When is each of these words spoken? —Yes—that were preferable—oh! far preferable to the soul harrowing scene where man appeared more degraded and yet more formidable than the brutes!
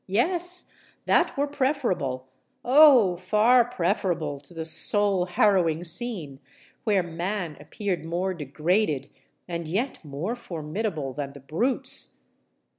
—Yes—that 0.07 1.37
were 1.37 1.45
preferable—oh! 1.45 3.17
far 3.17 3.63
preferable 3.65 4.39
to 4.39 4.51
the 4.51 4.65
soul 4.65 5.25
harrowing 5.27 5.83
scene 5.83 6.39
where 6.85 7.03
man 7.03 7.55
appeared 7.59 8.03
more 8.03 8.33
degraded 8.33 9.11
and 9.47 9.67
yet 9.67 10.03
more 10.03 10.33
formidable 10.35 11.13
than 11.13 11.33
the 11.33 11.39
brutes! 11.39 12.17